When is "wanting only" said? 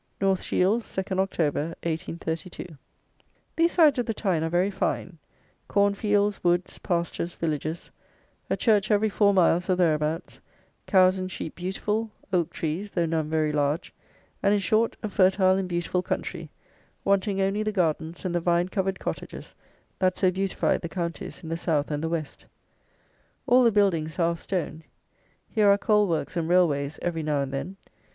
17.05-17.61